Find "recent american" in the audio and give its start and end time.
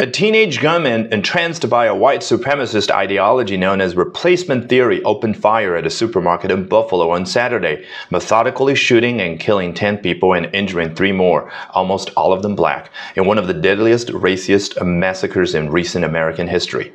15.68-16.48